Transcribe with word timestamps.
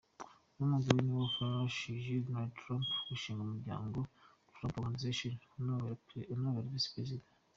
Uyu 0.55 0.67
mugore 0.71 0.97
ni 0.99 1.03
nawe 1.07 1.19
wafashije 1.23 2.23
Donald 2.25 2.51
Trump 2.59 2.87
gushinga 3.07 3.41
umuryango 3.43 3.97
Trump 4.53 4.73
Organization 4.81 5.33
anawubera 5.57 6.69
Visi-Perezida. 6.73 7.25